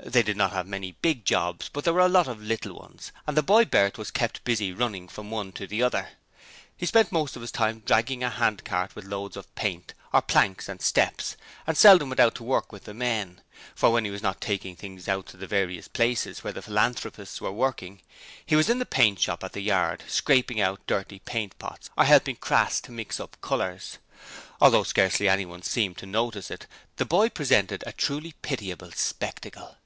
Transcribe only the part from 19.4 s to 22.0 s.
at the yard, scraping out dirty paint pots